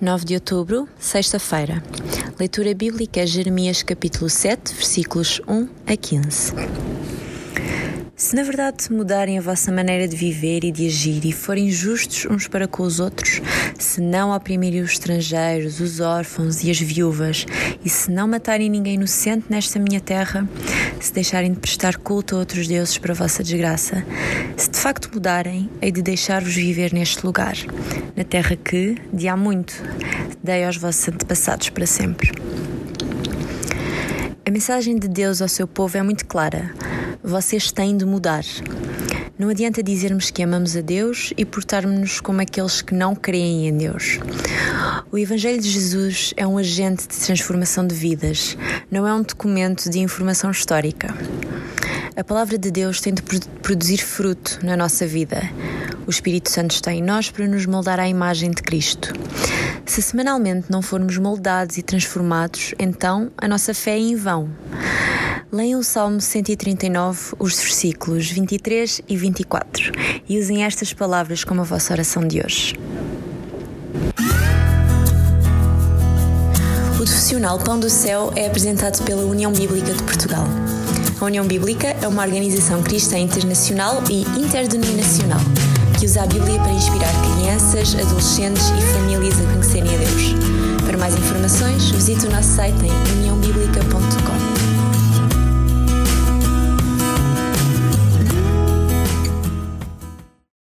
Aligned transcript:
9 0.00 0.24
de 0.24 0.34
outubro, 0.34 0.88
sexta-feira. 0.96 1.82
Leitura 2.38 2.72
bíblica 2.72 3.26
Jeremias 3.26 3.82
capítulo 3.82 4.30
7, 4.30 4.72
versículos 4.72 5.42
1 5.48 5.68
a 5.88 5.96
15. 5.96 6.52
Se 8.28 8.36
na 8.36 8.42
verdade 8.42 8.92
mudarem 8.92 9.38
a 9.38 9.40
vossa 9.40 9.72
maneira 9.72 10.06
de 10.06 10.14
viver 10.14 10.62
e 10.62 10.70
de 10.70 10.86
agir 10.86 11.24
e 11.24 11.32
forem 11.32 11.70
justos 11.70 12.26
uns 12.30 12.46
para 12.46 12.68
com 12.68 12.82
os 12.82 13.00
outros, 13.00 13.40
se 13.78 14.02
não 14.02 14.36
oprimirem 14.36 14.82
os 14.82 14.90
estrangeiros, 14.90 15.80
os 15.80 15.98
órfãos 15.98 16.62
e 16.62 16.70
as 16.70 16.78
viúvas, 16.78 17.46
e 17.82 17.88
se 17.88 18.10
não 18.10 18.28
matarem 18.28 18.68
ninguém 18.68 18.96
inocente 18.96 19.46
nesta 19.48 19.78
minha 19.78 19.98
terra, 19.98 20.46
se 21.00 21.10
deixarem 21.10 21.54
de 21.54 21.58
prestar 21.58 21.96
culto 21.96 22.36
a 22.36 22.40
outros 22.40 22.68
deuses 22.68 22.98
para 22.98 23.12
a 23.12 23.16
vossa 23.16 23.42
desgraça, 23.42 24.04
se 24.58 24.70
de 24.72 24.76
facto 24.76 25.10
mudarem, 25.10 25.70
hei 25.80 25.90
de 25.90 26.02
deixar-vos 26.02 26.54
viver 26.54 26.92
neste 26.92 27.24
lugar, 27.24 27.56
na 28.14 28.24
terra 28.24 28.56
que, 28.56 28.98
de 29.10 29.26
há 29.26 29.38
muito, 29.38 29.72
dei 30.44 30.66
aos 30.66 30.76
vossos 30.76 31.08
antepassados 31.08 31.70
para 31.70 31.86
sempre. 31.86 32.30
A 34.44 34.50
mensagem 34.50 34.98
de 34.98 35.08
Deus 35.08 35.40
ao 35.40 35.48
seu 35.48 35.66
povo 35.66 35.96
é 35.96 36.02
muito 36.02 36.26
clara 36.26 36.74
vocês 37.28 37.70
têm 37.70 37.94
de 37.94 38.06
mudar. 38.06 38.42
Não 39.38 39.50
adianta 39.50 39.82
dizermos 39.82 40.30
que 40.30 40.42
amamos 40.42 40.74
a 40.76 40.80
Deus 40.80 41.32
e 41.36 41.44
portarmos-nos 41.44 42.20
como 42.20 42.40
aqueles 42.40 42.80
que 42.80 42.94
não 42.94 43.14
creem 43.14 43.68
em 43.68 43.76
Deus. 43.76 44.18
O 45.12 45.18
Evangelho 45.18 45.60
de 45.60 45.68
Jesus 45.68 46.32
é 46.36 46.46
um 46.46 46.56
agente 46.56 47.06
de 47.06 47.16
transformação 47.18 47.86
de 47.86 47.94
vidas, 47.94 48.56
não 48.90 49.06
é 49.06 49.12
um 49.12 49.22
documento 49.22 49.90
de 49.90 49.98
informação 49.98 50.50
histórica. 50.50 51.14
A 52.16 52.24
palavra 52.24 52.56
de 52.56 52.70
Deus 52.70 53.00
tem 53.00 53.12
de 53.12 53.22
produzir 53.62 53.98
fruto 53.98 54.58
na 54.62 54.76
nossa 54.76 55.06
vida. 55.06 55.42
O 56.06 56.10
Espírito 56.10 56.50
Santo 56.50 56.70
está 56.70 56.92
em 56.92 57.02
nós 57.02 57.30
para 57.30 57.46
nos 57.46 57.66
moldar 57.66 58.00
à 58.00 58.08
imagem 58.08 58.50
de 58.50 58.62
Cristo. 58.62 59.12
Se 59.84 60.00
semanalmente 60.00 60.72
não 60.72 60.80
formos 60.80 61.18
moldados 61.18 61.76
e 61.76 61.82
transformados, 61.82 62.74
então 62.78 63.30
a 63.36 63.46
nossa 63.46 63.74
fé 63.74 63.92
é 63.92 63.98
em 63.98 64.16
vão. 64.16 64.48
Leiam 65.50 65.80
o 65.80 65.82
Salmo 65.82 66.20
139, 66.20 67.36
os 67.38 67.58
versículos 67.58 68.30
23 68.30 69.00
e 69.08 69.16
24 69.16 69.92
e 70.28 70.38
usem 70.38 70.62
estas 70.62 70.92
palavras 70.92 71.42
como 71.42 71.62
a 71.62 71.64
vossa 71.64 71.94
oração 71.94 72.28
de 72.28 72.42
hoje. 72.44 72.74
O 76.92 76.96
profissional 76.96 77.58
Pão 77.58 77.80
do 77.80 77.88
Céu 77.88 78.30
é 78.36 78.46
apresentado 78.46 79.02
pela 79.04 79.22
União 79.22 79.50
Bíblica 79.50 79.94
de 79.94 80.02
Portugal. 80.02 80.44
A 81.18 81.24
União 81.24 81.46
Bíblica 81.46 81.96
é 82.02 82.06
uma 82.06 82.22
organização 82.24 82.82
cristã 82.82 83.18
internacional 83.18 84.02
e 84.10 84.24
interdenominacional 84.38 85.40
que 85.98 86.04
usa 86.04 86.24
a 86.24 86.26
Bíblia 86.26 86.58
para 86.58 86.72
inspirar 86.72 87.12
crianças, 87.22 87.94
adolescentes 87.94 88.64
e 88.68 88.82
famílias 88.92 89.34
a 89.40 89.52
conhecerem 89.52 89.94
a 89.94 89.98
Deus. 89.98 90.34
Para 90.84 90.98
mais 90.98 91.14
informações, 91.14 91.90
visite 91.90 92.26
o 92.26 92.30
nosso 92.30 92.50
site 92.54 92.76
em 92.84 93.18
uniãobíblica.com 93.18 93.67